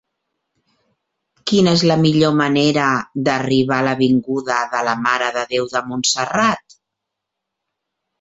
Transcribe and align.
Quina 1.49 1.73
és 1.77 1.83
la 1.91 1.97
millor 2.05 2.31
manera 2.39 2.85
d'arribar 3.27 3.77
a 3.81 3.87
l'avinguda 3.89 4.57
de 4.71 4.81
la 4.89 4.95
Mare 5.03 5.29
de 5.37 5.45
Déu 5.53 5.69
de 5.75 5.83
Montserrat? 5.91 6.77